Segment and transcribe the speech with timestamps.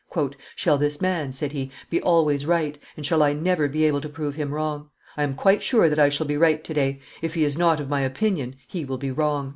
[0.55, 4.09] "Shall this man," said he, "be always right, and shall I never be able to
[4.09, 4.89] prove him wrong?
[5.15, 7.79] I am quite sure that I shall be right to day; if he is not
[7.79, 9.49] of my opinion, he will be wrong."